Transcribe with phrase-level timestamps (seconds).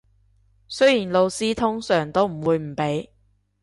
[0.67, 3.11] 雖然老師通常都唔會唔俾